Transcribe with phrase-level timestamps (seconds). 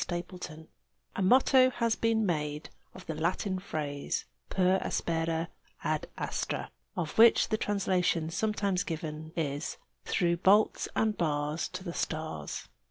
[0.07, 0.65] PER ASPERA
[1.15, 5.49] A motto has been made of the Latin phrase "per aspera
[5.83, 11.93] ad astra," of which the translation sometimes given is "through bolts and bars to the
[11.93, 12.67] stars."